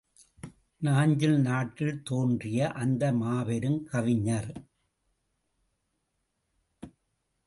[0.81, 4.51] நாஞ்சில் நாட்டில் தோன்றிய அந்த மாபெரும் கவிஞர்.